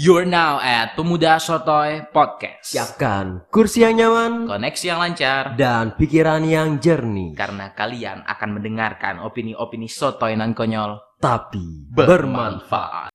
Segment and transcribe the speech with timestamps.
[0.00, 2.72] You're now at Pemuda Sotoy Podcast.
[2.72, 9.20] Siapkan kursi yang nyaman Koneksi yang lancar dan pikiran yang jernih, karena kalian akan mendengarkan
[9.20, 13.09] opini-opini sotoy nan konyol tapi bermanfaat.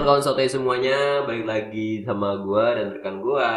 [0.00, 3.52] Kawan-kawan sotoy semuanya, balik lagi sama gua dan rekan gua.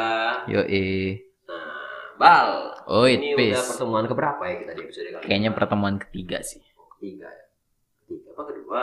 [0.52, 1.16] Yoi.
[1.48, 1.72] Nah,
[2.20, 3.56] Bal, Oi, ini Pis.
[3.56, 5.24] udah pertemuan keberapa ya kita di episode kali ini?
[5.24, 6.60] Kayaknya pertemuan ketiga sih.
[7.00, 7.46] Ketiga ya?
[8.04, 8.82] Ketiga apa kedua?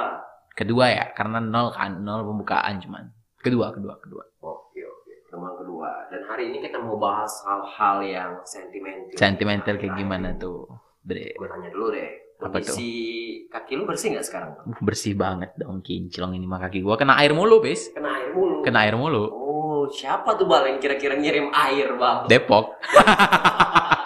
[0.57, 3.13] Kedua ya, karena nol kan, nol pembukaan cuman.
[3.45, 4.25] Kedua, kedua, kedua.
[4.41, 5.91] Oke oke, pertemuan kedua.
[6.09, 9.21] Dan hari ini kita mau bahas hal-hal yang sentimental.
[9.21, 10.65] Sentimental kayak gimana tuh,
[11.05, 11.37] Bre?
[11.37, 12.09] Gue tanya dulu deh.
[12.41, 12.57] Apa?
[12.57, 12.89] Kondisi
[13.53, 14.51] kaki lu bersih nggak sekarang?
[14.65, 17.93] Uh, bersih banget dong kinclong ini mah kaki gua kena air mulu, Pis.
[17.93, 18.65] Kena air mulu.
[18.65, 19.25] Kena air mulu.
[19.29, 22.25] Oh, siapa tuh bal yang kira-kira ngirim air bal?
[22.27, 22.81] Depok.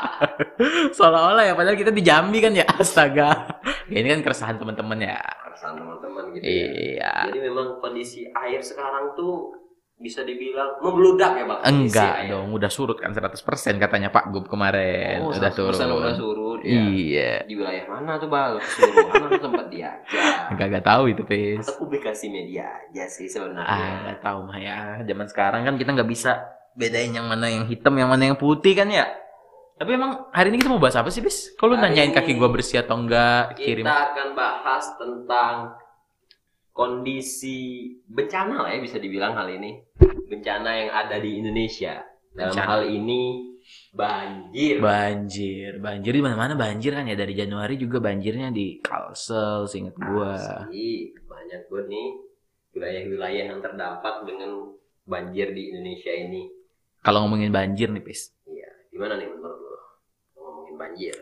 [0.97, 3.59] Seolah-olah ya, padahal kita di Jambi kan ya, astaga.
[3.91, 5.19] Ya, ini kan keresahan teman-teman ya.
[5.19, 6.67] Perasaan teman-teman gitu ya.
[6.71, 7.15] Iya.
[7.31, 9.64] Jadi memang kondisi air sekarang tuh
[9.95, 11.61] bisa dibilang membludak ya bang?
[11.65, 12.35] Enggak air.
[12.35, 13.39] dong, udah surut kan 100%
[13.79, 15.23] katanya Pak Gub kemarin.
[15.23, 16.03] Oh, udah 100% turun.
[16.03, 16.83] udah surut ya.
[16.83, 17.33] Iya.
[17.47, 18.59] Di wilayah mana tuh bal?
[18.59, 20.51] Keseluruhan atau tempat dia aja?
[20.51, 21.63] Enggak tahu itu, Pis.
[21.63, 23.87] Atau publikasi media aja sih Ah, sebenarnya.
[24.03, 24.79] enggak tahu mah ya.
[25.07, 26.43] Zaman sekarang kan kita nggak bisa
[26.75, 29.07] bedain yang mana yang hitam, yang mana yang putih kan ya.
[29.75, 31.55] Tapi emang hari ini kita mau bahas apa sih, Bis?
[31.55, 33.83] Kalau nanyain kaki gua bersih atau enggak, kirim.
[33.87, 35.55] Kita akan bahas tentang
[36.75, 39.79] kondisi bencana lah ya bisa dibilang hal ini.
[40.27, 42.03] Bencana yang ada di Indonesia.
[42.35, 42.67] Dalam Bencana.
[42.67, 43.23] hal ini
[43.95, 44.83] banjir.
[44.83, 50.35] Banjir, banjir di mana-mana banjir kan ya dari Januari juga banjirnya di Kalsel, seinget gua.
[50.67, 52.09] Asli, banyak gue nih
[52.75, 54.75] wilayah-wilayah yang terdampak dengan
[55.07, 56.51] banjir di Indonesia ini.
[57.07, 59.81] Kalau ngomongin banjir nih, Pis, Iya, gimana nih menurut lo?
[60.43, 61.15] Ngomongin banjir,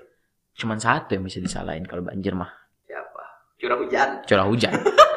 [0.56, 2.48] cuman satu yang bisa disalahin kalau banjir mah,
[2.89, 3.23] siapa?
[3.61, 4.08] Curah hujan.
[4.24, 4.73] curah hujan.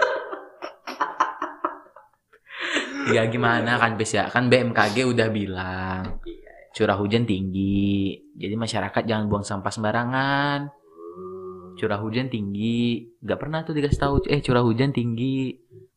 [3.11, 4.29] ya gimana kan, Pis ya?
[4.29, 6.73] Kan BMKG udah bilang Iya.
[6.75, 8.17] curah hujan tinggi.
[8.35, 10.59] Jadi masyarakat jangan buang sampah sembarangan.
[10.67, 11.75] Hmm.
[11.77, 13.15] Curah hujan tinggi.
[13.23, 15.55] Gak pernah tuh dikasih tahu, eh curah hujan tinggi.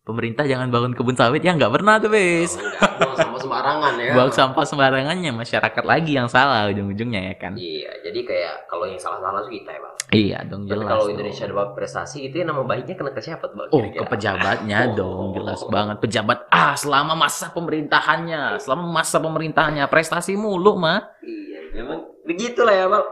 [0.08, 2.56] Pemerintah jangan bangun kebun sawit ya nggak pernah tuh, Pis.
[2.56, 4.12] Oh, enggak, buang sampah sembarangan ya.
[4.16, 7.52] Buang sampah sembarangannya masyarakat lagi yang salah ujung-ujungnya ya kan.
[7.60, 9.87] Iya, jadi kayak kalau yang salah-salah tuh kita ya.
[10.08, 10.88] Iya dong Tapi jelas.
[10.88, 11.12] kalau dong.
[11.14, 13.68] Indonesia dapat prestasi itu ya nama baiknya kena ke siapa tuh?
[13.68, 14.94] Oh, ke pejabatnya Oh.
[14.94, 15.96] dong, jelas banget.
[15.98, 21.04] Pejabat ah selama masa pemerintahannya, selama masa pemerintahannya prestasi mulu mah.
[21.20, 23.06] Iya, memang begitulah ya bang.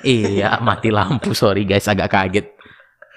[0.00, 1.34] iya, mati lampu.
[1.34, 2.46] Sorry guys, agak kaget.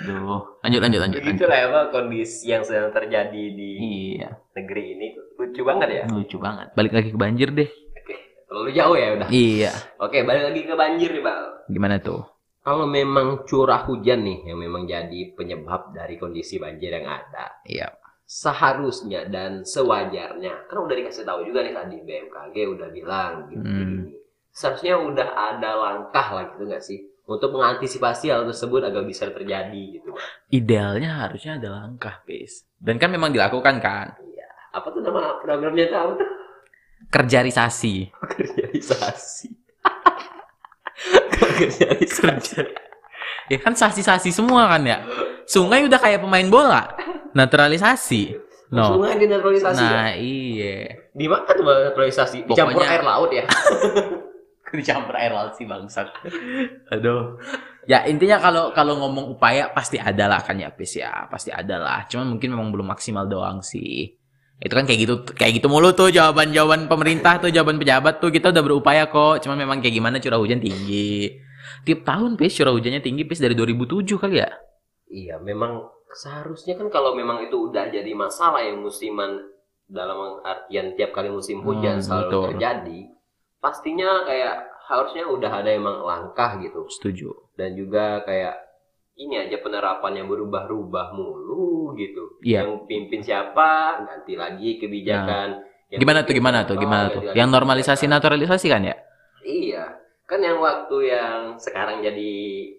[0.01, 1.21] Duh, lanjut lanjut lanjut.
[1.21, 1.21] lanjut.
[1.21, 3.69] Begitulah ya bang kondisi yang sedang terjadi di
[4.17, 5.07] Iya, negeri ini
[5.38, 6.03] lucu banget ya.
[6.07, 6.73] lucu banget.
[6.73, 7.69] Balik lagi ke banjir deh.
[7.69, 8.15] Oke,
[8.49, 9.27] terlalu jauh ya udah.
[9.29, 11.43] Iya, Oke, balik lagi ke banjir nih bang.
[11.67, 12.25] gimana tuh?
[12.61, 17.89] Kalau memang curah hujan nih yang memang jadi penyebab dari kondisi banjir yang ada, Iya.
[18.22, 24.13] seharusnya dan sewajarnya, kan udah dikasih tahu juga nih tadi BMKG udah bilang gitu Hmm.
[24.51, 29.83] Seharusnya udah ada langkah lah gitu nggak sih untuk mengantisipasi hal tersebut agar bisa terjadi
[29.97, 30.11] gitu.
[30.51, 32.67] Idealnya harusnya ada langkah, Pis.
[32.75, 34.11] Dan kan memang dilakukan kan?
[34.71, 36.29] Apa tuh nama programnya tahu tuh?
[37.11, 38.07] Kerjarisasi.
[41.41, 41.97] Kerjaisasi.
[41.97, 42.62] Kerjaisasi.
[43.50, 45.03] Ya kan sasi-sasi semua kan ya.
[45.44, 46.88] Sungai udah kayak pemain bola.
[47.35, 48.38] Naturalisasi.
[48.72, 48.96] No.
[48.96, 49.91] Sungai dinaturalisasi ya?
[49.91, 50.96] Nah, iya.
[51.12, 52.47] Di mana tuh naturalisasi?
[52.47, 53.44] Dicampur Pokoknya- air laut ya?
[54.80, 56.07] Dicampur air laut sih bangsat.
[56.96, 57.35] Aduh.
[57.84, 61.28] Ya intinya kalau kalau ngomong upaya pasti ada lah kan ya Pis ya.
[61.28, 62.00] Pasti ada lah.
[62.07, 64.16] Cuman mungkin memang belum maksimal doang sih.
[64.61, 68.53] Itu kan kayak gitu kayak gitu mulu tuh jawaban-jawaban pemerintah tuh, jawaban pejabat tuh kita
[68.53, 69.41] udah berupaya kok.
[69.41, 71.33] Cuman memang kayak gimana curah hujan tinggi.
[71.81, 74.53] Tiap tahun Pis curah hujannya tinggi Pis dari 2007 kali ya.
[75.09, 79.50] Iya, memang seharusnya kan kalau memang itu udah jadi masalah yang musiman
[79.89, 82.44] dalam artian tiap kali musim hujan Hmm, selalu betul.
[82.53, 83.00] terjadi,
[83.59, 84.56] pastinya kayak
[84.88, 86.88] harusnya udah ada emang langkah gitu.
[86.88, 87.33] Setuju.
[87.57, 88.56] Dan juga kayak
[89.21, 92.41] ini aja penerapan yang berubah-ubah mulu gitu.
[92.41, 92.65] Iya.
[92.65, 95.62] Yang pimpin siapa, ganti lagi kebijakan.
[95.91, 97.21] Yang Gimana tuh gimana tuh gimana tuh?
[97.35, 98.95] Yang normalisasi naturalisasi kan ya?
[99.44, 99.85] Iya.
[100.25, 102.31] Kan yang waktu yang sekarang jadi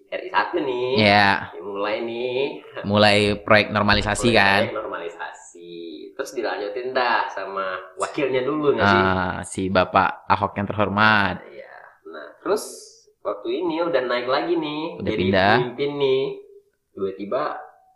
[0.09, 0.89] RI1 nih.
[0.99, 1.29] Iya.
[1.61, 2.37] Mulai nih
[2.91, 4.67] Mulai proyek normalisasi kan.
[4.67, 5.71] Proyek normalisasi
[6.13, 11.41] terus dilanjutin dah sama wakilnya dulu nggak sih Ah, si Bapak Ahok yang terhormat.
[11.49, 11.73] Iya.
[12.13, 12.92] nah terus
[13.23, 15.51] waktu ini udah naik lagi nih Udah jadi pindah.
[15.57, 16.23] pemimpin nih
[16.93, 17.43] tiba-tiba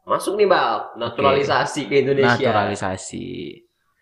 [0.07, 3.27] masuk nih bal naturalisasi ke Indonesia Naturalisasi.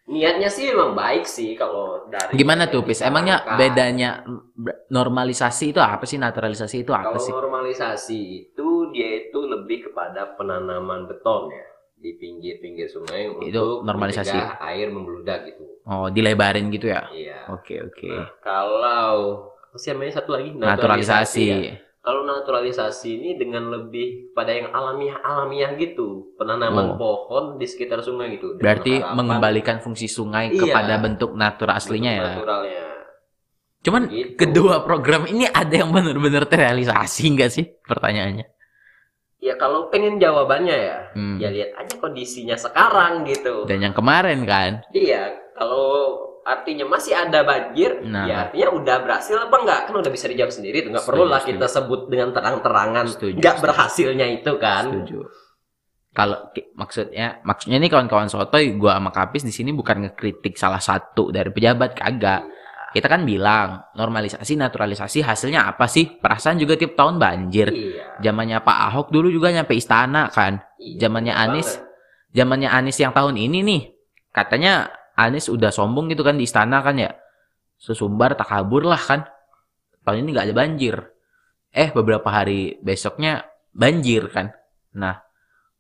[0.06, 3.02] niatnya sih memang baik sih kalau dari Gimana tuh, Pis?
[3.02, 4.22] Emangnya bedanya
[4.94, 6.22] normalisasi itu apa sih?
[6.22, 7.34] Naturalisasi itu apa Kalau sih?
[7.34, 11.66] normalisasi itu dia itu lebih kepada penanaman beton ya
[11.98, 14.38] di pinggir-pinggir sungai Itu untuk normalisasi.
[14.62, 15.66] air membludak gitu.
[15.90, 17.10] Oh, dilebarin gitu ya?
[17.10, 17.50] Iya.
[17.50, 18.06] Oke, oke.
[18.14, 21.44] Nah, kalau namanya satu lagi Naturalisasi.
[21.46, 21.76] ya.
[22.00, 26.98] Kalau naturalisasi ini dengan lebih pada yang alamiah-alamiah gitu, penanaman Oh.
[27.02, 28.62] pohon di sekitar sungai gitu.
[28.62, 30.70] Berarti harapan mengembalikan fungsi sungai Iya.
[30.70, 32.22] kepada bentuk natur aslinya ya.
[32.30, 32.82] naturalnya.
[33.82, 34.38] Cuman Gitu.
[34.38, 37.66] kedua program ini ada yang benar-benar terrealisasi nggak sih?
[37.82, 38.54] Pertanyaannya.
[39.42, 41.38] Ya kalau pengen jawabannya ya, Hmm.
[41.38, 43.66] ya lihat aja kondisinya sekarang gitu.
[43.66, 48.24] Dan yang kemarin kan, Iya, kalau artinya masih ada banjir, Nah.
[48.24, 49.80] ya artinya udah berhasil apa enggak?
[49.90, 50.94] Kan udah bisa dijawab sendiri tuh.
[50.94, 53.66] Nggak Setuju, perlu lah kita sebut dengan terang-terangan Setuju, nggak setuju.
[53.66, 54.84] berhasilnya itu kan.
[54.86, 55.20] setuju.
[56.16, 56.38] Kalau
[56.74, 61.52] maksudnya, maksudnya nih kawan-kawan sotoy, gua sama Kapis di sini bukan ngekritik salah satu dari
[61.52, 62.48] pejabat kagak.
[62.96, 66.16] Kita kan bilang normalisasi, naturalisasi hasilnya apa sih?
[66.16, 67.68] Perasaan juga tiap tahun banjir.
[67.68, 68.24] Iya.
[68.24, 70.64] Zamannya Pak Ahok dulu juga nyampe istana kan.
[70.80, 71.84] iya, Zamannya Anies,
[72.32, 73.82] zamannya Anies yang tahun ini nih,
[74.32, 77.16] katanya Anies udah sombong gitu kan di istana kan ya.
[77.80, 79.24] Sesumbar tak kabur lah kan.
[80.04, 80.96] Tahun ini nggak ada banjir.
[81.72, 84.52] Eh beberapa hari besoknya banjir kan.
[84.96, 85.20] Nah,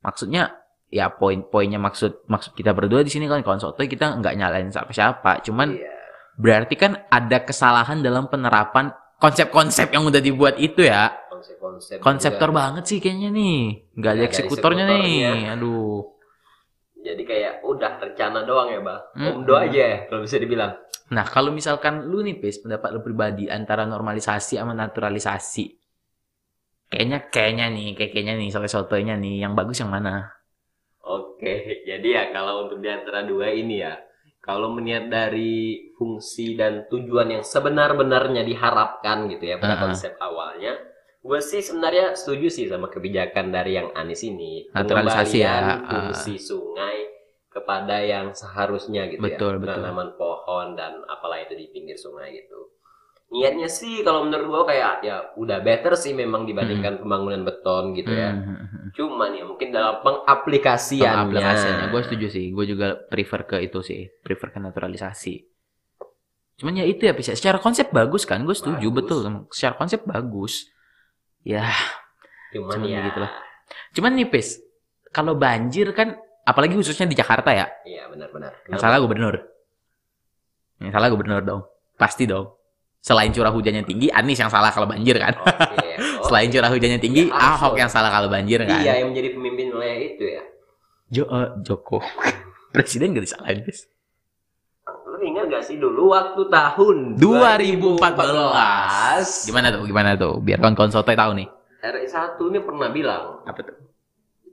[0.03, 0.55] maksudnya
[0.91, 5.43] ya poin-poinnya maksud maksud kita berdua di sini kan kawan sotoy kita nggak nyalain siapa-siapa.
[5.43, 5.91] Cuman Iya.
[6.35, 11.11] berarti kan ada kesalahan dalam penerapan konsep-konsep yang udah dibuat itu ya.
[11.35, 12.57] konsep-konsep Konseptor juga.
[12.63, 13.59] banget sih kayaknya nih.
[13.99, 15.15] Nggak ada ada eksekutornya nih.
[15.51, 16.14] Aduh.
[17.06, 19.02] Jadi kayak udah rencana doang ya, Bang.
[19.13, 19.46] Hmm.
[19.46, 20.74] Omdo aja ya, kalau bisa dibilang.
[21.13, 25.78] Nah, kalau misalkan lu nih, Pis, pendapat lu pribadi antara normalisasi sama naturalisasi.
[26.90, 30.34] Kayaknya, kayaknya nih, kayak kayaknya nih, soal sotonya nih, yang bagus yang mana?
[31.06, 33.94] Oke, jadi ya kalau untuk di antara dua ini ya,
[34.42, 39.84] kalau melihat dari fungsi dan tujuan yang sebenar-benarnya diharapkan gitu ya pada Uh-uh.
[39.90, 40.74] konsep awalnya,
[41.25, 44.69] gue sih sebenarnya setuju sih sama kebijakan dari yang Anies ini.
[44.69, 46.13] Naturalisasi ya, uh.
[46.13, 47.10] fungsi sungai
[47.50, 49.60] kepada yang seharusnya gitu Betul, ya.
[49.63, 49.81] betul.
[49.81, 52.69] Penanaman pohon dan apalah itu di pinggir sungai gitu.
[53.33, 58.13] Niatnya sih kalau menurut gue kayak ya udah better sih memang dibandingkan pembangunan beton gitu
[58.13, 58.38] ya.
[58.38, 61.33] Hmm, Cuman ya mungkin dalam pengaplikasiannya.
[61.33, 62.45] Pengaplikasiannya, gue setuju sih.
[62.54, 65.42] Gue juga prefer ke itu sih, prefer ke naturalisasi.
[66.62, 67.33] Cuman ya itu ya, Pis.
[67.33, 67.36] ya.
[67.36, 69.00] Secara konsep bagus kan, gue setuju, Bagus.
[69.01, 69.19] betul.
[69.51, 70.69] Secara konsep bagus.
[71.45, 71.69] Ya,
[72.50, 73.00] Cuman, Cuman ya.
[73.06, 73.31] begitulah.
[73.94, 74.57] cuman nih, Pis.
[75.13, 78.65] Kalau banjir kan, apalagi khususnya di Jakarta ya, Iya benar-benar.
[78.68, 79.36] Yang salah gubernur.
[80.81, 81.62] Yang salah gubernur dong.
[81.95, 82.51] Pasti dong.
[83.00, 85.38] Selain curah hujannya tinggi, Anies yang salah kalau banjir kan.
[85.38, 85.94] Oke.
[86.19, 88.81] Oh, Selain curah hujannya tinggi, Ya, Ahok yang salah kalau banjir kan.
[88.81, 90.44] Iya yang menjadi pemimpin wilayah itu ya.
[91.13, 92.01] Jo eh, Joko.
[92.74, 93.86] Presiden gak disalahin, Pis.
[95.56, 98.04] Gak sih dulu waktu tahun 2014.
[99.48, 99.88] Gimana tuh?
[99.88, 100.44] Gimana tuh?
[100.44, 101.48] Biar kawan-kawan sotoy tahu nih.
[101.80, 103.78] RI 1 ini pernah bilang, Apa tuh?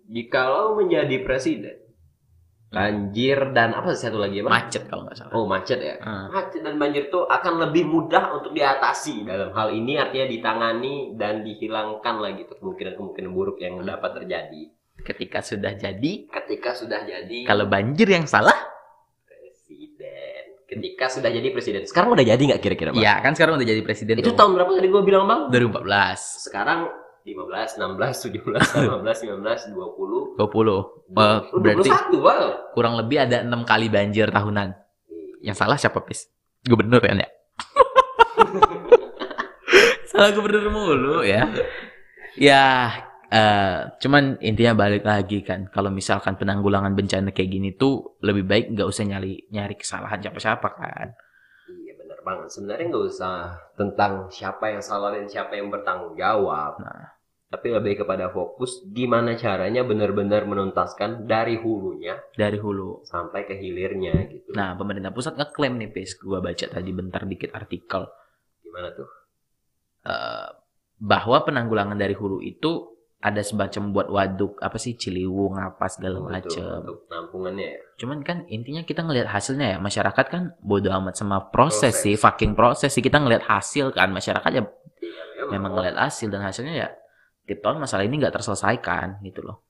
[0.06, 1.74] jikalau menjadi presiden,
[2.70, 4.46] banjir dan apa sih satu lagi ya?
[4.46, 5.32] Macet kalau nggak salah.
[5.34, 5.98] Oh, macet ya.
[6.06, 6.30] Ah.
[6.30, 11.42] Macet dan banjir itu akan lebih mudah untuk diatasi dalam hal ini artinya ditangani dan
[11.42, 14.70] dihilangkan lagi tuh kemungkinan-kemungkinan buruk yang dapat terjadi
[15.02, 18.71] Ketika sudah jadi, ketika sudah jadi kalau banjir yang salah.
[20.72, 21.80] Ketika sudah jadi presiden.
[21.84, 22.98] Sekarang udah jadi nggak kira-kira, Bang?
[22.98, 24.34] ya kan sekarang udah jadi presiden Itu tuh.
[24.34, 25.40] tahun berapa tadi gue bilang, Bang?
[25.52, 26.88] 2014, Sekarang
[27.22, 30.34] 15, 16, 17, 18, 19, 20.
[30.34, 30.34] 20.
[30.34, 30.82] Eh,
[31.12, 32.42] Oh, berarti 21, Bang.
[32.72, 34.72] kurang lebih ada enam kali banjir tahunan.
[35.38, 36.26] Yang salah siapa, Pis?
[36.62, 37.26] Gubernur kan ya?
[40.08, 41.46] salah gubernur mulu ya.
[42.32, 42.88] Ya,
[43.32, 45.72] eh, cuman intinya balik lagi kan.
[45.72, 50.68] Kalau misalkan penanggulangan bencana kayak gini tuh lebih baik nggak usah nyari nyari kesalahan siapa-siapa
[50.76, 51.16] kan.
[51.72, 52.48] Iya benar banget.
[52.52, 53.34] Sebenarnya nggak usah
[53.72, 56.76] tentang siapa yang salah dan siapa yang bertanggung jawab.
[56.78, 57.16] Nah.
[57.52, 63.04] Tapi lebih kepada fokus gimana caranya benar-benar menuntaskan dari hulunya Dari hulu.
[63.04, 64.56] sampai ke hilirnya gitu.
[64.56, 66.16] Nah, pemerintah pusat ngeklaim nih, Pis.
[66.16, 68.08] Gua baca tadi bentar dikit artikel.
[68.64, 69.08] Gimana tuh?
[70.08, 70.48] eh,
[70.96, 72.91] bahwa penanggulangan dari hulu itu
[73.22, 76.26] ada semacam buat waduk apa sih Ciliwung apa segala Oh.
[76.26, 77.78] Untuk penampungannya ya.
[78.02, 82.02] Cuman kan intinya kita ngelihat hasilnya ya masyarakat kan bodo amat sama proses, Proses.
[82.02, 84.62] sih fucking proses sih kita ngelihat hasil kan masyarakat ya
[85.02, 86.88] Iya, memang ngelihat hasil dan hasilnya ya
[87.46, 89.66] tiap tahun masalah ini nggak terselesaikan gitu loh.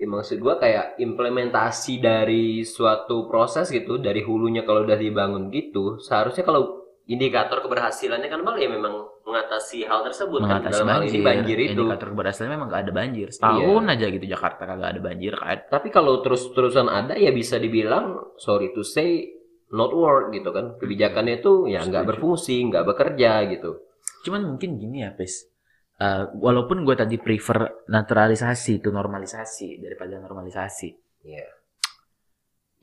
[0.00, 6.00] Ya, maksud gua kayak implementasi dari suatu proses gitu dari hulunya kalau udah dibangun gitu
[6.00, 8.94] seharusnya kalau indikator keberhasilannya kan bang ya memang
[9.30, 11.72] mengatasi hal tersebut kan Mengatasi dalam hal banjir, ini banjir itu Iya.
[11.78, 15.58] indikator keberhasilannya memang nggak ada banjir setahun aja gitu Jakarta kagak ada banjir kan.
[15.70, 19.30] tapi kalau terus-terusan ada ya bisa dibilang sorry to say
[19.70, 23.86] not work gitu kan kebijakannya itu ya nggak berfungsi nggak bekerja gitu
[24.20, 25.48] Cuman mungkin gini ya, Pes.
[25.96, 30.88] Eh, walaupun gue tadi prefer naturalisasi itu normalisasi daripada normalisasi.
[31.24, 31.48] Iya.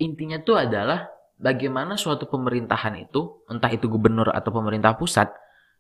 [0.02, 5.34] Intinya tuh adalah bagaimana suatu pemerintahan itu, entah itu gubernur atau pemerintah pusat,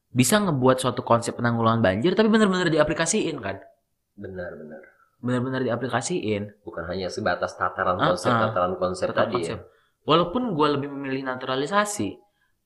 [0.09, 3.57] bisa ngebuat suatu konsep penanggulangan banjir tapi benar-benar diaplikasiin kan.
[4.15, 4.81] benar-benar
[5.17, 6.61] Benar-benar diaplikasiin.
[6.61, 8.49] bukan hanya sebatas tataran konsep ah.
[8.49, 9.57] tataran konsep tadi konsep.
[9.57, 9.65] ya
[10.05, 12.15] Walaupun gue lebih memilih naturalisasi,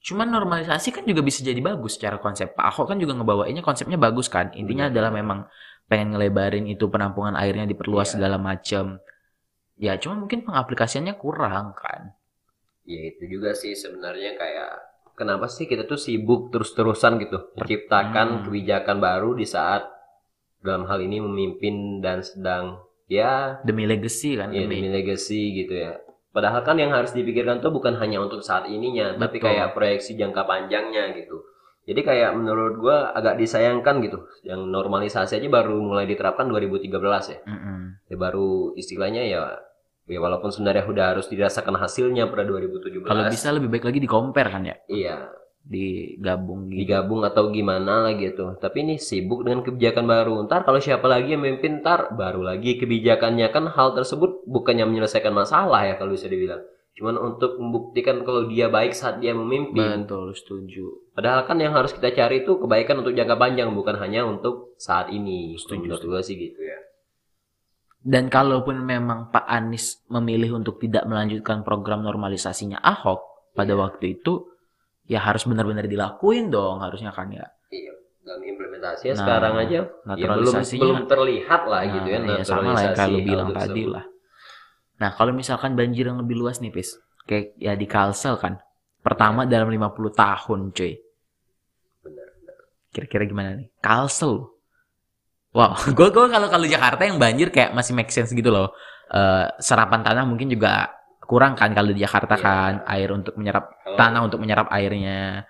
[0.03, 2.53] cuman normalisasi kan juga bisa jadi bagus secara konsep.
[2.53, 4.53] Pak Ahok kan juga ngebawainnya konsepnya bagus kan.
[4.53, 4.93] Intinya Benar.
[4.93, 5.39] adalah memang
[5.89, 8.13] pengen ngelebarin itu penampungan airnya diperluas Iya.
[8.13, 9.01] segala macam.
[9.81, 12.13] Ya, cuma mungkin pengaplikasiannya kurang kan.
[12.83, 14.71] ya itu juga sih sebenarnya kayak
[15.13, 18.44] kenapa sih kita tuh sibuk terus-terusan gitu menciptakan Hmm.
[18.46, 19.86] kebijakan baru di saat
[20.60, 24.77] dalam hal ini memimpin dan sedang ya Demi legacy kan, ya demi.
[24.77, 25.98] demi legacy gitu ya
[26.30, 29.51] padahal kan yang harus dipikirkan tuh bukan hanya untuk saat ininya tapi Betul.
[29.51, 31.44] kayak proyeksi jangka panjangnya gitu
[31.82, 36.88] jadi kayak menurut gua agak disayangkan gitu yang normalisasi aja baru mulai diterapkan 2013
[37.27, 37.80] ya Mm-mm.
[38.06, 39.41] ya baru istilahnya ya
[40.10, 44.10] ya walaupun sebenarnya udah harus dirasakan hasilnya pada 2017 Kalau bisa lebih baik lagi di
[44.10, 45.17] compare kan ya, iya.
[45.62, 46.77] Digabung gitu.
[46.81, 48.58] digabung atau gimana lah gitu.
[48.58, 50.34] Tapi ini sibuk dengan kebijakan baru.
[50.50, 53.46] Ntar kalau siapa lagi yang memimpin ntar baru lagi kebijakannya.
[53.53, 56.65] Kan hal tersebut bukannya menyelesaikan masalah ya kalau bisa dibilang.
[56.98, 60.10] Cuman untuk membuktikan kalau dia baik saat dia memimpin.
[60.10, 61.13] Betul, setuju.
[61.13, 65.13] padahal kan yang harus kita cari itu kebaikan untuk jangka panjang bukan hanya untuk saat
[65.13, 65.53] ini.
[65.62, 66.70] Setuju, gue sih gitu ya
[68.01, 73.81] Dan kalaupun memang Pak Anies memilih untuk tidak melanjutkan program normalisasinya Ahok pada Iya.
[73.81, 74.41] waktu itu,
[75.05, 77.46] ya harus benar-benar dilakuin dong harusnya kan ya.
[77.70, 79.79] iya dalam implementasinya Nah, sekarang aja
[80.17, 83.84] ya belum belum terlihat lah Nah, gitu ya iya, sama lah yang naturalisasi bilang tadi
[83.86, 84.05] lah.
[85.01, 86.93] Nah, kalau misalkan banjir yang lebih luas nih, Pis.
[87.25, 88.62] Kayak ya di Kalsel kan.
[89.01, 90.93] Pertama dalam 50 tahun, cuy.
[92.05, 92.27] benar
[92.93, 93.74] Kira-kira gimana nih?
[93.81, 94.46] Kalsel.
[95.51, 98.72] Wow, gue gue kalau kalau Jakarta yang banjir kayak masih make sense gitu loh.
[99.12, 100.88] Eh, serapan tanah mungkin juga
[101.22, 102.43] kurang kan kalau di Jakarta Iya.
[102.43, 105.43] kan air untuk menyerap Kalau- tanah untuk menyerap airnya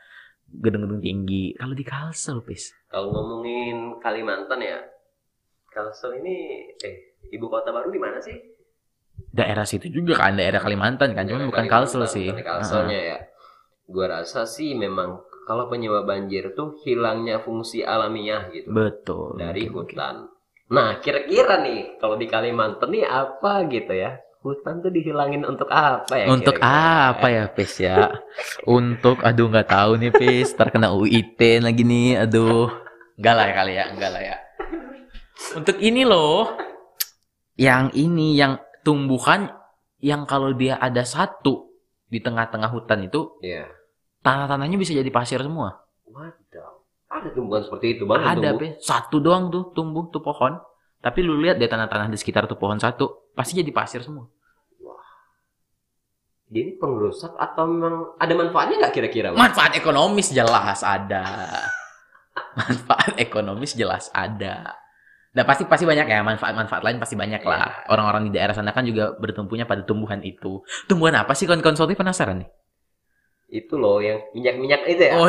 [0.49, 1.53] gedung-gedung tinggi.
[1.53, 2.73] Kalau di Kalsel, Pis.
[2.89, 4.81] Kalau ngomongin Kalimantan ya,
[5.69, 6.35] Kalsel ini
[6.81, 6.95] eh
[7.31, 8.35] ibu kota baru di mana sih?
[9.31, 12.27] Daerah situ juga kan, daerah Kalimantan kan, cuman Daerah bukan Kalsel sih.
[12.33, 13.17] Kalselnya ya.
[13.85, 19.41] Gua rasa sih memang kalau penyebab banjir tuh hilangnya fungsi alamiah gitu Betul.
[19.41, 20.29] dari hutan.
[20.71, 24.15] Nah, kira-kira nih kalau di Kalimantan nih apa gitu ya?
[24.41, 26.25] Hutan tuh dihilangin untuk apa ya?
[26.31, 27.13] Untuk kira-kira?
[27.13, 28.09] apa ya, Pis ya?
[28.65, 30.57] Untuk, aduh nggak tahu nih, Pis.
[30.57, 32.71] Terkena UIT lagi nih, aduh.
[33.21, 34.37] Enggak lah ya kali ya, enggak lah ya.
[35.53, 36.57] Untuk ini loh,
[37.53, 39.51] yang ini, yang tumbuhan,
[40.01, 41.69] yang kalau dia ada satu
[42.09, 43.69] di tengah-tengah hutan itu, Iya.
[44.21, 45.81] Tanah-tanahnya bisa jadi pasir semua.
[46.09, 46.71] Wadaw.
[47.11, 48.23] Ada tumbuhan seperti itu bang?
[48.23, 48.61] yang ada, tumbuh?
[48.63, 48.73] Pis.
[48.81, 50.57] Satu doang tuh tumbuh tuh pohon.
[51.01, 54.29] Tapi lu lihat deh tanah-tanah di sekitar tuh pohon satu, pasti jadi pasir semua.
[56.51, 59.31] Ini pengrusak atau memang ada manfaatnya nggak kira-kira?
[59.31, 61.23] Manfaat ekonomis jelas ada.
[62.59, 64.75] Manfaat ekonomis jelas ada.
[65.31, 67.87] Nah pasti pasti banyak ya manfaat-manfaat lain pasti banyak lah.
[67.87, 70.59] Orang-orang di daerah sana kan juga bertumpunya pada tumbuhan itu.
[70.91, 72.49] Tumbuhan apa sih kawan-kawan penasaran nih?
[73.51, 75.13] Itu loh yang minyak-minyak itu ya.
[75.13, 75.27] Oh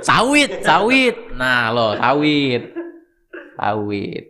[0.00, 1.16] sawit, sawit.
[1.32, 2.76] Nah loh, sawit.
[3.54, 4.24] Sawit.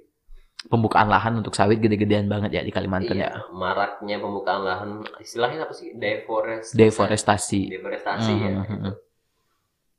[0.65, 3.29] Pembukaan lahan untuk sawit gede-gedean banget ya di Kalimantan ya.
[3.29, 7.61] Iya, maraknya pembukaan lahan istilahnya apa sih deforestasi Deforestasi.
[7.69, 8.73] deforestasi ya Mhm, gitu.
[8.73, 8.93] mhm.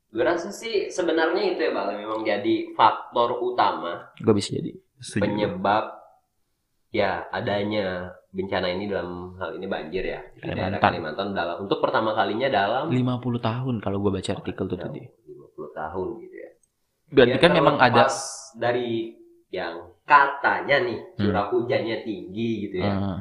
[0.10, 4.72] gue rasa sih sebenarnya itu ya bang memang jadi faktor utama Gue bisa jadi.
[4.98, 5.22] Setuju.
[5.22, 5.92] penyebab
[6.90, 10.84] ya adanya bencana ini dalam hal ini banjir ya di daerah Kalimantan.
[10.84, 13.00] Kalimantan dalam untuk pertama kalinya dalam 50
[13.40, 15.02] tahun kalau gue baca artikel tuh tadi.
[15.02, 16.50] 50 tahun gitu ya
[17.08, 18.04] Berarti Ya, kan memang ada
[18.54, 19.16] dari
[19.50, 21.18] yang katanya nih Hmm.
[21.22, 23.18] curah hujannya tinggi gitu ya Eh,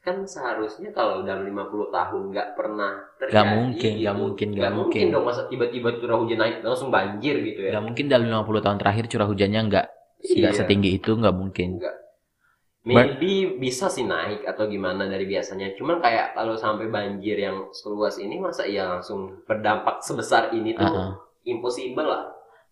[0.00, 4.00] kan seharusnya kalau dalam 50 tahun nggak pernah terjadi Nggak mungkin, gitu.
[4.00, 5.14] nggak mungkin, nggak mungkin mungkin.
[5.14, 8.76] dong masa tiba-tiba curah hujan naik langsung banjir gitu ya nggak mungkin dalam 50 tahun
[8.76, 9.86] terakhir curah hujannya nggak
[10.18, 10.58] nggak Iya.
[10.58, 11.78] setinggi itu nggak mungkin.
[11.78, 11.94] Nggak.
[12.88, 18.16] Maybe bisa sih naik atau gimana dari biasanya cuman kayak kalau sampai banjir yang seluas
[18.16, 21.12] ini masa iya langsung berdampak sebesar ini tuh Uh-uh.
[21.44, 22.24] impossible lah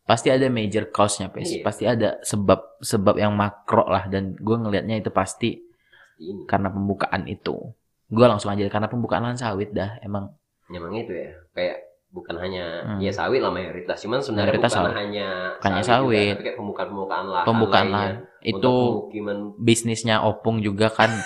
[0.06, 1.50] Pasti ada major cause-nya, Pes.
[1.50, 1.62] Iya.
[1.66, 5.58] Pasti ada sebab sebab yang makro lah dan gue ngelihatnya itu pasti
[6.23, 7.75] ini karena pembukaan itu.
[8.06, 10.30] Gue langsung aja karena pembukaan lahan sawit dah emang
[10.70, 11.78] memang itu ya kayak
[12.16, 12.99] bukan hanya Hmm.
[12.99, 14.96] ya sawit lah mayoritas cuman sebenarnya Mayoritas bukan sawit.
[14.96, 16.32] hanya Bukan hanya juga, sawit.
[16.32, 21.11] tapi kayak pembukaan pembukaan lahan pembukaan lahan itu pemukiman bisnisnya opung juga kan.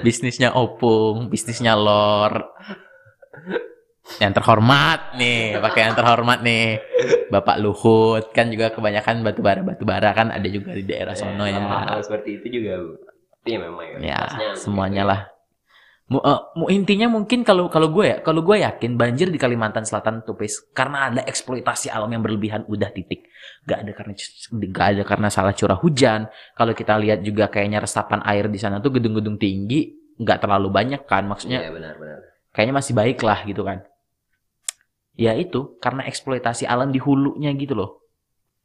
[0.00, 2.52] bisnisnya opung, bisnisnya lor.
[4.16, 6.78] Yang terhormat nih, pakai yang terhormat nih.
[7.26, 11.44] Bapak Luhut kan juga kebanyakan batu bara batu bara kan ada juga di daerah sono
[11.44, 11.56] ya.
[11.58, 12.78] hal seperti itu juga
[13.40, 15.20] tapi memang Ya, semuanya begitu lah.
[16.04, 20.36] Mu- intinya mungkin kalau kalau gue ya, kalau gue yakin banjir di Kalimantan Selatan tuh
[20.36, 23.24] Pis, karena ada eksploitasi alam yang berlebihan udah titik.
[23.64, 24.12] Gak ada karena
[24.68, 26.28] gak ada karena salah curah hujan.
[26.52, 31.02] Kalau kita lihat juga kayaknya resapan air di sana tuh gedung-gedung tinggi nggak terlalu banyak
[31.10, 31.28] kan, ya.
[31.32, 32.20] maksudnya Iya, benar-benar
[32.54, 33.82] kayaknya masih baik lah gitu kan.
[35.24, 37.90] Ya itu karena eksploitasi alam di hulunya gitu loh.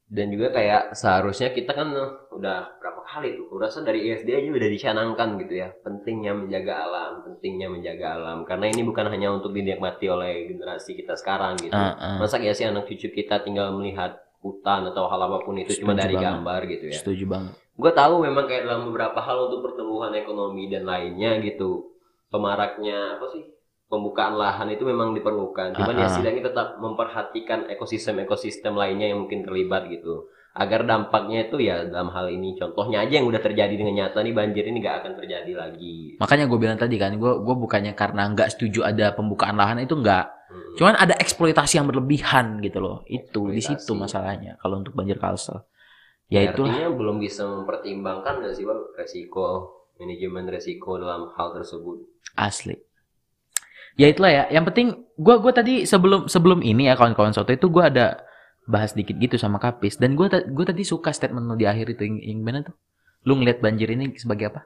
[0.09, 4.29] dan juga kayak seharusnya kita kan eh, udah berapa kali tuh udah rasa dari ISD
[4.29, 5.73] aja udah dicanangkan gitu ya.
[5.81, 8.37] Pentingnya menjaga alam pentingnya menjaga alam.
[8.45, 11.73] Karena ini bukan hanya untuk dinikmati oleh generasi kita sekarang gitu.
[11.73, 12.17] Ah, ah.
[12.21, 15.97] masa ya sih anak cucu kita tinggal melihat hutan atau hal apa pun itu cuma
[15.97, 16.27] Setuju dari banget.
[16.29, 16.97] gambar gitu ya?
[17.01, 17.53] Setuju banget.
[17.79, 21.95] gue tahu memang kayak dalam beberapa hal untuk pertumbuhan ekonomi dan lainnya gitu.
[22.27, 23.41] Pemaraknya apa sih?
[23.89, 25.73] Pembukaan lahan itu memang diperlukan.
[25.73, 26.11] Cuman Ah, ya ah.
[26.11, 32.09] setidaknya tetap memperhatikan ekosistem ekosistem lainnya yang mungkin terlibat gitu agar dampaknya itu ya dalam
[32.09, 35.51] hal ini contohnya aja yang udah terjadi dengan nyata nih banjir ini nggak akan terjadi
[35.53, 39.79] lagi Makanya gue bilang tadi kan, gue gue bukannya karena nggak setuju ada pembukaan lahan
[39.79, 40.25] itu nggak.
[40.51, 40.75] Hmm.
[40.75, 43.07] Cuman ada eksploitasi yang berlebihan gitu loh.
[43.07, 45.63] Itu di situ masalahnya kalau untuk banjir kalsel.
[46.27, 49.47] Ya Ya, itulah artinya belum bisa mempertimbangkan nggak sih bang resiko
[49.97, 52.75] manajemen resiko dalam hal tersebut asli.
[53.95, 54.43] Ya itulah ya.
[54.51, 58.21] Yang penting gue gua tadi sebelum sebelum ini ya kawan-kawan soto itu gue ada
[58.69, 62.05] bahas dikit gitu sama Kapis dan gue gue tadi suka statement lu di akhir itu
[62.05, 62.75] yang, yang mana tuh?
[63.25, 64.61] Lu ngeliat banjir ini sebagai apa?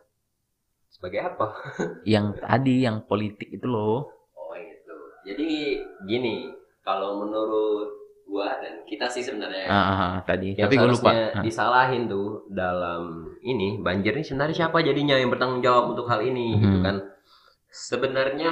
[0.93, 1.47] sebagai apa
[2.05, 4.07] Yang tadi yang politik itu loh.
[4.31, 4.95] Oh gitu.
[5.25, 6.47] Jadi gini,
[6.79, 7.89] kalau menurut
[8.23, 10.53] gua dan kita sih sebenarnya Ah, ah, ah, tadi.
[10.53, 11.11] yang Tapi gue lupa.
[11.11, 11.43] Ah.
[11.43, 13.03] disalahin tuh dalam
[13.39, 16.85] ini banjir ini sebenarnya siapa jadinya yang bertanggung jawab untuk hal ini gitu Hmm.
[16.85, 16.95] kan?
[17.67, 18.51] Sebenarnya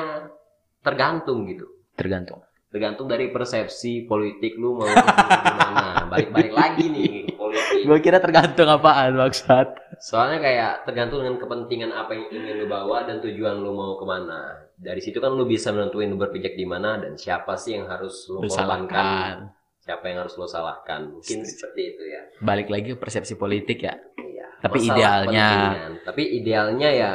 [0.82, 1.70] tergantung gitu.
[1.94, 2.42] Tergantung.
[2.72, 6.08] Tergantung dari persepsi politik lu mau gimana.
[6.12, 7.84] Balik-balik lagi nih politik.
[7.84, 9.76] Gue kira tergantung apaan maksud.
[10.00, 14.06] Soalnya kayak tergantung dengan kepentingan apa yang ingin lu bawa dan tujuan lu mau ke
[14.08, 14.56] mana.
[14.80, 18.26] Dari situ kan lu bisa menentuin lu berpijak di mana dan siapa sih yang harus
[18.32, 19.36] lu Lu korbankan, salahkan.
[19.78, 21.02] siapa yang harus lu salahkan.
[21.12, 22.22] Mungkin seperti itu ya.
[22.40, 23.94] Balik lagi ke persepsi politik ya.
[24.16, 24.48] Iya.
[24.64, 25.68] Tapi Masalah idealnya-.
[26.08, 27.12] Tapi idealnya ya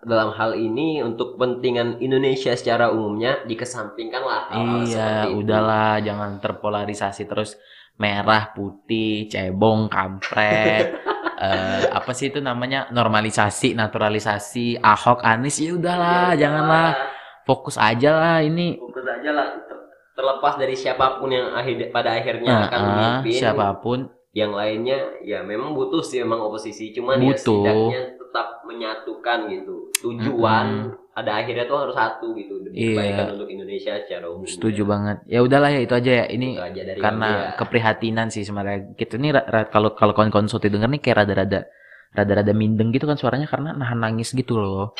[0.00, 5.44] dalam hal ini untuk kepentingan Indonesia secara umumnya dikesampingkanlah hal-hal iya, itu.
[5.44, 7.60] udahlah jangan terpolarisasi terus
[8.00, 10.96] merah, putih, cebong, kampret.
[11.44, 12.88] eh, apa sih itu namanya?
[12.88, 16.96] Normalisasi, naturalisasi, Ahok, Anies ya udahlah, Ya, janganlah
[17.44, 18.80] fokus aja lah ini.
[18.80, 19.84] Fokus aja lah ter-
[20.16, 25.18] terlepas dari siapa pun yang akhir pada akhirnya Nah, akan memimpin siapa pun yang lainnya
[25.26, 27.62] ya memang butuh sih memang oposisi cuman ya Butuh.
[27.66, 32.94] setidaknya tetap menyatukan gitu tujuan ada akhirnya tuh harus satu gitu demi Iya.
[32.94, 35.18] kebaikan untuk Indonesia secara umum setuju banget.
[35.26, 36.26] Ya udahlah ya itu aja ya.
[36.26, 37.50] Ini Itu aja dari karena ya.
[37.58, 39.34] keprihatinan sih sebenarnya kita nih
[39.66, 41.66] kalau kalau kawan-kawan soto denger nih kayak rada-rada
[42.10, 44.94] rada-rada mindeng gitu kan suaranya karena nahan nangis gitu loh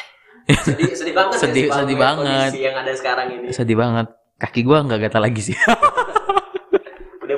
[0.58, 2.50] sedih sedih banget ya Sedih- Bang, sedih banget.
[2.56, 5.56] yang ada sekarang ini sedih banget kaki gua nggak gatal lagi sih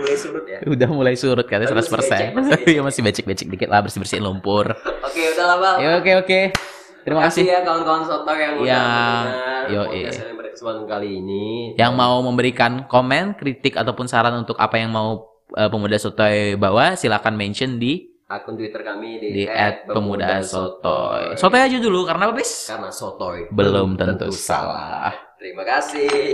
[0.03, 0.59] mulai surut ya?
[0.67, 2.67] Udah mulai surut katanya Tapi 100% masih becek, masih becek.
[2.69, 4.67] iya masih becek-becek dikit lah bersih-bersihin lumpur.
[5.07, 5.77] Oke udah lah bang.
[5.79, 6.41] Ya oke oke.
[7.03, 7.43] Terima kasih.
[7.43, 8.83] ya kawan-kawan soto yang udah Ya,
[9.83, 11.45] mendengar yang pada kesempatan kali ini.
[11.75, 16.95] Yang mau memberikan komen kritik ataupun saran untuk apa yang mau eh, pemuda sotoy bawa
[16.95, 21.35] silakan mention di akun twitter kami di, di at pemuda sotoy.
[21.37, 21.61] Sotoy.
[21.61, 25.13] Aja dulu karena apa bis karena sotoy belum tentu salah.
[25.37, 26.33] terima kasih